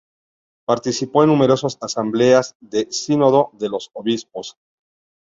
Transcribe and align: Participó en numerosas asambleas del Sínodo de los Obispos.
Participó 0.65 1.21
en 1.21 1.29
numerosas 1.29 1.77
asambleas 1.79 2.55
del 2.59 2.91
Sínodo 2.91 3.51
de 3.53 3.69
los 3.69 3.91
Obispos. 3.93 4.57